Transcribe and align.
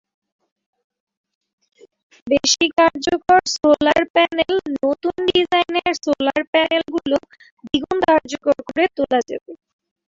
বেশি 2.27 2.65
কার্যকর 2.77 3.41
সোলার 3.55 4.01
প্যানেলনতুন 4.15 5.15
ডিজাইনের 5.29 5.93
সোলার 6.03 6.41
প্যানেলগুলো 6.53 7.17
দ্বিগুণ 7.63 7.97
কার্যকর 8.07 8.55
করে 8.67 8.85
তোলা 8.97 9.19
যাবে। 9.29 9.51